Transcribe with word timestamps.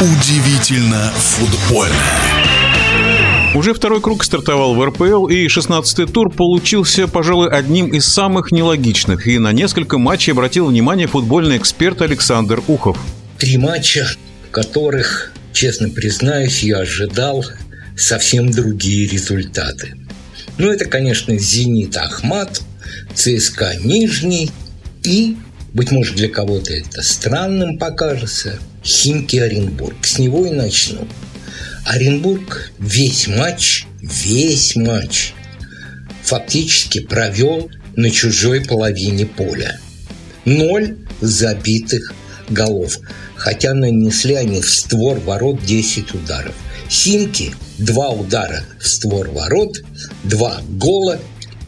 Удивительно 0.00 1.12
футбольно. 1.14 1.94
Уже 3.54 3.74
второй 3.74 4.00
круг 4.00 4.24
стартовал 4.24 4.74
в 4.74 4.82
РПЛ, 4.82 5.26
и 5.26 5.46
16-й 5.46 6.06
тур 6.06 6.30
получился, 6.30 7.06
пожалуй, 7.06 7.50
одним 7.50 7.88
из 7.88 8.06
самых 8.06 8.50
нелогичных. 8.50 9.26
И 9.26 9.38
на 9.38 9.52
несколько 9.52 9.98
матчей 9.98 10.32
обратил 10.32 10.68
внимание 10.68 11.06
футбольный 11.06 11.58
эксперт 11.58 12.00
Александр 12.00 12.62
Ухов. 12.66 12.96
Три 13.36 13.58
матча, 13.58 14.06
в 14.48 14.50
которых, 14.52 15.34
честно 15.52 15.90
признаюсь, 15.90 16.62
я 16.62 16.78
ожидал 16.78 17.44
совсем 17.94 18.50
другие 18.50 19.06
результаты. 19.06 19.96
Ну, 20.56 20.70
это, 20.72 20.86
конечно, 20.86 21.36
«Зенит» 21.36 21.94
Ахмат, 21.98 22.62
ЦСКА 23.14 23.74
Нижний 23.84 24.50
и, 25.02 25.36
быть 25.74 25.90
может, 25.90 26.16
для 26.16 26.30
кого-то 26.30 26.72
это 26.72 27.02
странным 27.02 27.76
покажется, 27.76 28.58
Химки 28.84 29.36
Оренбург. 29.36 30.06
С 30.06 30.18
него 30.18 30.46
и 30.46 30.50
начну. 30.50 31.06
Оренбург 31.84 32.72
весь 32.78 33.26
матч, 33.26 33.84
весь 34.00 34.76
матч 34.76 35.32
фактически 36.22 37.00
провел 37.00 37.70
на 37.96 38.10
чужой 38.10 38.60
половине 38.60 39.26
поля. 39.26 39.80
Ноль 40.44 40.96
забитых 41.20 42.14
голов, 42.48 42.98
хотя 43.34 43.74
нанесли 43.74 44.34
они 44.34 44.60
в 44.60 44.70
створ 44.70 45.18
ворот 45.18 45.64
10 45.64 46.14
ударов. 46.14 46.54
Химки– 46.88 47.54
два 47.78 48.10
удара 48.10 48.62
в 48.80 48.88
створ 48.88 49.30
ворот, 49.30 49.78
два 50.24 50.60
гола 50.68 51.18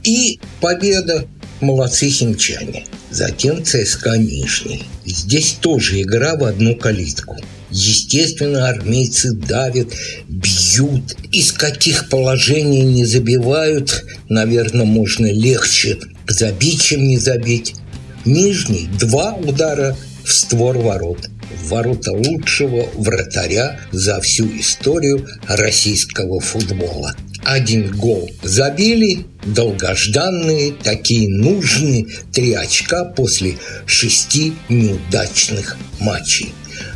и 0.05 0.41
победа. 0.61 1.27
Молодцы 1.61 2.09
химчане. 2.09 2.87
Затем 3.13 3.63
ЦСКА 3.63 4.17
Нижний. 4.17 4.85
Здесь 5.05 5.59
тоже 5.61 6.01
игра 6.01 6.35
в 6.35 6.45
одну 6.45 6.75
калитку. 6.75 7.37
Естественно, 7.71 8.69
армейцы 8.69 9.33
давят, 9.35 9.89
бьют. 10.29 11.15
Из 11.31 11.53
каких 11.53 12.09
положений 12.09 12.83
не 12.83 13.05
забивают, 13.05 14.05
наверное, 14.31 14.87
можно 14.87 15.27
легче 15.31 15.99
забить, 16.27 16.81
чем 16.81 17.07
не 17.07 17.19
забить. 17.19 17.75
Нижний– 18.25 18.89
два 19.01 19.35
удара 19.35 19.95
в 20.25 20.33
створ 20.33 20.79
ворот. 20.79 21.29
Ворота 21.69 22.13
лучшего 22.13 22.89
вратаря 22.95 23.79
за 23.91 24.23
всю 24.23 24.47
историю 24.59 25.29
российского 25.49 26.41
футбола 26.41 27.15
один 27.45 27.91
гол 27.97 28.31
забили, 28.43 29.27
долгожданные, 29.45 30.73
такие 30.73 31.29
нужные 31.29 32.07
три 32.33 32.53
очка 32.53 33.05
после 33.05 33.57
шести 33.87 34.55
неудачных 34.69 35.77
матчей. 36.01 36.53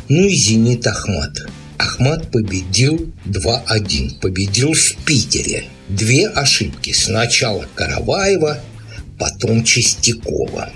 Ну 0.09 0.25
и 0.25 0.35
«Зенит» 0.35 0.87
Ахмат. 0.87 1.37
Ахмат 1.77 2.31
победил 2.31 3.13
2-1, 3.25 4.19
победил 4.19 4.73
в 4.73 4.95
Питере. 5.05 5.65
Две 5.89 6.27
ошибки. 6.27 6.91
Сначала 6.91 7.65
Караваева, 7.75 8.59
потом 9.19 9.63
Чистякова. 9.63 10.71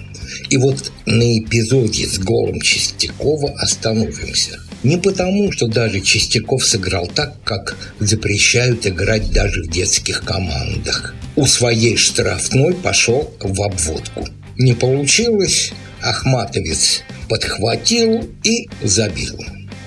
И 0.50 0.58
вот 0.58 0.92
на 1.06 1.40
эпизоде 1.40 2.08
с 2.08 2.20
голом 2.20 2.62
Чистякова 2.62 3.52
остановимся– 3.60 4.60
не 4.84 4.98
потому, 4.98 5.52
что 5.52 5.68
даже 5.68 6.02
Чистяков 6.02 6.66
сыграл 6.66 7.08
так, 7.08 7.36
как 7.44 7.76
запрещают 8.00 8.88
играть 8.88 9.32
даже 9.32 9.64
в 9.64 9.70
детских 9.70 10.24
командах. 10.24 11.14
У 11.36 11.46
своей 11.46 11.98
штрафной 11.98 12.74
пошел 12.74 13.32
в 13.40 13.62
обводку. 13.62 14.28
Не 14.58 14.74
получилось, 14.74 15.72
Ахматовец 16.02 17.04
подхватил 17.30 18.30
и 18.44 18.68
забил. 18.82 19.40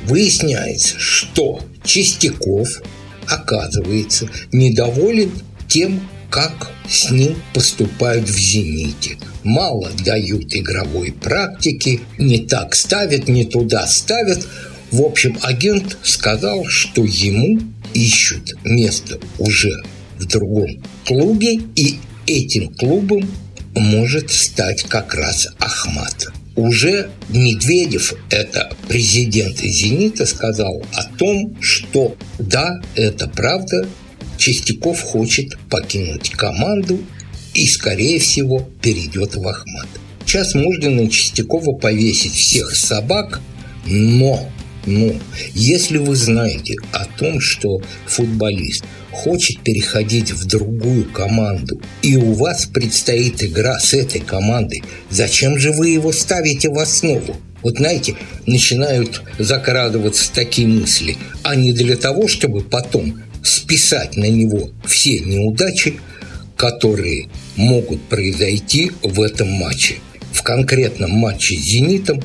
Выясняется, 0.04 0.98
что 0.98 1.60
Чистяков, 1.84 2.82
оказывается, 3.28 4.28
недоволен 4.52 5.32
тем, 5.68 6.08
как 6.30 6.70
с 6.88 7.10
ним 7.10 7.36
поступают 7.52 8.28
в 8.28 8.38
«Зените». 8.38 9.18
Мало 9.42 9.90
дают 10.04 10.54
игровой 10.54 11.12
практики, 11.12 12.00
не 12.18 12.46
так 12.46 12.74
ставят, 12.74 13.28
не 13.28 13.44
туда 13.44 13.86
ставят– 13.86 14.46
в 14.94 15.02
общем, 15.02 15.36
агент 15.42 15.98
сказал, 16.04 16.64
что 16.66 17.04
ему 17.04 17.58
ищут 17.94 18.54
место 18.64 19.18
уже 19.38 19.72
в 20.20 20.26
другом 20.26 20.84
клубе, 21.04 21.54
и 21.74 21.98
этим 22.28 22.72
клубом 22.74 23.28
может 23.74 24.30
стать 24.30 24.84
как 24.84 25.14
раз 25.14 25.48
Ахмат. 25.58 26.28
Уже 26.54 27.10
Медведев, 27.28 28.14
это 28.30 28.72
президент 28.86 29.58
«Зенита», 29.58 30.26
сказал 30.26 30.84
о 30.92 31.02
том, 31.18 31.56
что 31.60 32.14
да, 32.38 32.80
это 32.94 33.26
правда, 33.26 33.88
Чистяков 34.38 35.00
хочет 35.00 35.58
покинуть 35.70 36.30
команду 36.30 37.00
и, 37.52 37.66
скорее 37.66 38.20
всего, 38.20 38.68
перейдет 38.80 39.34
в 39.34 39.48
Ахмат. 39.48 39.88
Сейчас 40.24 40.54
можно 40.54 40.88
на 40.90 41.10
Чистякова 41.10 41.78
повесить 41.78 42.34
всех 42.34 42.76
собак, 42.76 43.40
но 43.86 44.48
но 44.86 45.14
если 45.54 45.98
вы 45.98 46.16
знаете 46.16 46.76
о 46.92 47.04
том, 47.04 47.40
что 47.40 47.80
футболист 48.06 48.84
хочет 49.10 49.60
переходить 49.62 50.32
в 50.32 50.46
другую 50.46 51.04
команду, 51.04 51.80
и 52.02 52.16
у 52.16 52.32
вас 52.32 52.66
предстоит 52.66 53.42
игра 53.42 53.78
с 53.78 53.94
этой 53.94 54.20
командой, 54.20 54.82
зачем 55.10 55.58
же 55.58 55.72
вы 55.72 55.90
его 55.90 56.12
ставите 56.12 56.68
в 56.68 56.78
основу? 56.78 57.36
Вот 57.62 57.78
знаете, 57.78 58.16
начинают 58.46 59.22
закрадываться 59.38 60.30
такие 60.32 60.68
мысли, 60.68 61.16
а 61.42 61.56
не 61.56 61.72
для 61.72 61.96
того, 61.96 62.28
чтобы 62.28 62.60
потом 62.60 63.22
списать 63.42 64.16
на 64.16 64.26
него 64.26 64.70
все 64.84 65.20
неудачи, 65.20 65.98
которые 66.56 67.28
могут 67.56 68.02
произойти 68.02 68.92
в 69.02 69.20
этом 69.20 69.48
матче. 69.48 69.96
В 70.32 70.42
конкретном 70.42 71.12
матче 71.12 71.56
с 71.56 71.60
«Зенитом» 71.60 72.22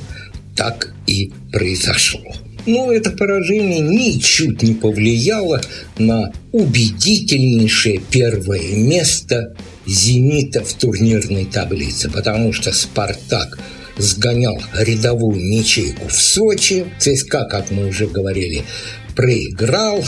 так 0.56 0.94
и 1.08 1.32
произошло. 1.52 2.34
Но 2.66 2.92
это 2.92 3.12
поражение 3.12 3.80
ничуть 3.80 4.62
не 4.62 4.74
повлияло 4.74 5.62
на 5.98 6.32
убедительнейшее 6.52 8.02
первое 8.12 8.76
место 8.76 9.56
«Зенита» 9.86 10.64
в 10.64 10.74
турнирной 10.74 11.46
таблице, 11.46 12.10
потому 12.10 12.54
что 12.54 12.72
«Спартак» 12.72 13.60
сгонял 13.98 14.62
рядовую 14.74 15.40
ячейку 15.58 16.08
в 16.08 16.14
Сочи, 16.14 16.86
ЦСКА, 17.00 17.46
как 17.46 17.72
мы 17.72 17.88
уже 17.88 18.08
говорили, 18.08 18.64
проиграл, 19.16 20.04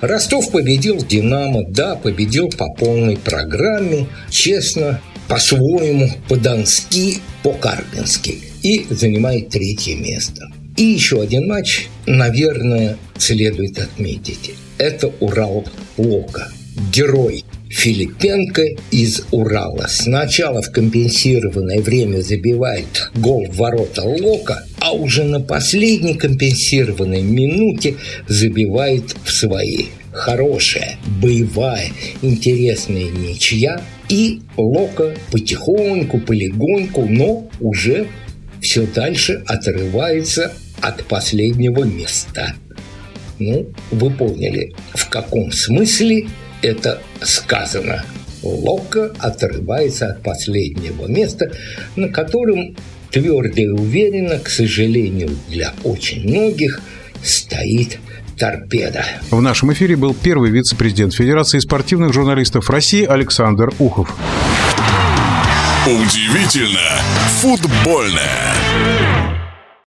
Ростов 0.00 0.52
победил 0.52 1.04
«Динамо», 1.04 1.64
да, 1.68 1.96
победил 1.96 2.48
по 2.50 2.72
полной 2.72 3.16
программе, 3.16 4.06
честно, 4.30 5.00
по-своему, 5.28 6.08
по-донски, 6.28 7.18
по-карпински. 7.42 8.38
И 8.62 8.86
занимает 8.90 9.50
третье 9.50 9.96
место. 9.96 10.46
И 10.78 10.84
еще 10.84 11.20
один 11.20 11.48
матч, 11.48 11.88
наверное, 12.06 12.98
следует 13.18 13.78
отметить. 13.78 14.52
Это 14.78 15.08
Урал-Лока. 15.18 16.52
Герой 16.92 17.44
Филипенко 17.68 18.62
из 18.92 19.24
Урала 19.32 19.86
сначала 19.88 20.62
в 20.62 20.70
компенсированное 20.70 21.80
время 21.80 22.20
забивает 22.20 23.10
гол 23.16 23.46
в 23.50 23.56
ворота 23.56 24.04
Лока, 24.04 24.64
а 24.78 24.92
уже 24.92 25.24
на 25.24 25.40
последней 25.40 26.14
компенсированной 26.14 27.22
минуте 27.22 27.96
забивает 28.28 29.16
в 29.24 29.32
свои. 29.32 29.86
Хорошая, 30.12 30.96
боевая, 31.20 31.88
интересная 32.22 33.10
ничья. 33.10 33.82
И 34.08 34.42
Лока 34.56 35.16
потихоньку, 35.32 36.20
полегоньку, 36.20 37.04
но 37.08 37.50
уже 37.58 38.06
все 38.60 38.86
дальше 38.86 39.42
отрывается 39.44 40.52
от 40.80 41.04
последнего 41.04 41.84
места. 41.84 42.54
Ну, 43.38 43.70
вы 43.90 44.10
поняли, 44.10 44.74
в 44.94 45.08
каком 45.08 45.52
смысле 45.52 46.28
это 46.62 47.00
сказано. 47.22 48.04
Лока 48.42 49.12
отрывается 49.18 50.08
от 50.08 50.22
последнего 50.22 51.06
места, 51.06 51.52
на 51.96 52.08
котором 52.08 52.76
твердо 53.10 53.60
и 53.60 53.68
уверенно, 53.68 54.38
к 54.38 54.48
сожалению, 54.48 55.30
для 55.48 55.72
очень 55.84 56.28
многих, 56.28 56.80
стоит 57.22 57.98
торпеда. 58.38 59.04
В 59.30 59.40
нашем 59.40 59.72
эфире 59.72 59.96
был 59.96 60.14
первый 60.14 60.50
вице-президент 60.50 61.14
Федерации 61.14 61.58
спортивных 61.58 62.12
журналистов 62.12 62.70
России 62.70 63.04
Александр 63.04 63.72
Ухов. 63.78 64.14
Удивительно 65.86 67.00
футбольное. 67.40 69.37